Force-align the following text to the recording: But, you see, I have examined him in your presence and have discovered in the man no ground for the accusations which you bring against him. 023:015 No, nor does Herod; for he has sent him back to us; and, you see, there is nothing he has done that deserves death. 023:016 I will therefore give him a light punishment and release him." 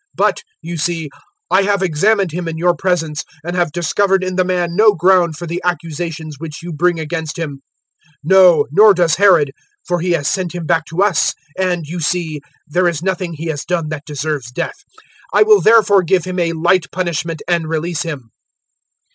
But, 0.15 0.41
you 0.63 0.77
see, 0.77 1.11
I 1.51 1.61
have 1.61 1.83
examined 1.83 2.31
him 2.31 2.47
in 2.47 2.57
your 2.57 2.73
presence 2.75 3.23
and 3.45 3.55
have 3.55 3.71
discovered 3.71 4.23
in 4.23 4.35
the 4.35 4.43
man 4.43 4.75
no 4.75 4.95
ground 4.95 5.37
for 5.37 5.45
the 5.45 5.61
accusations 5.63 6.37
which 6.39 6.63
you 6.63 6.73
bring 6.73 6.99
against 6.99 7.37
him. 7.37 7.61
023:015 8.25 8.31
No, 8.31 8.65
nor 8.71 8.93
does 8.95 9.17
Herod; 9.17 9.51
for 9.85 9.99
he 10.01 10.13
has 10.13 10.27
sent 10.27 10.55
him 10.55 10.65
back 10.65 10.85
to 10.87 11.03
us; 11.03 11.35
and, 11.55 11.85
you 11.85 11.99
see, 11.99 12.41
there 12.65 12.87
is 12.87 13.03
nothing 13.03 13.33
he 13.33 13.45
has 13.49 13.63
done 13.63 13.89
that 13.89 14.05
deserves 14.07 14.49
death. 14.49 14.83
023:016 15.35 15.39
I 15.39 15.43
will 15.43 15.61
therefore 15.61 16.01
give 16.01 16.25
him 16.25 16.39
a 16.39 16.53
light 16.53 16.85
punishment 16.91 17.43
and 17.47 17.69
release 17.69 18.01
him." 18.01 18.31